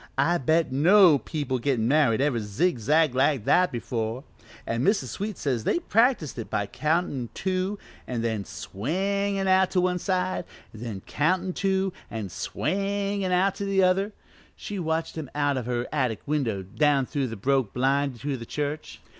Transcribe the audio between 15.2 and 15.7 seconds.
out of